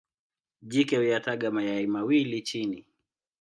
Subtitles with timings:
[0.61, 2.85] Jike huyataga mayai mawili chini.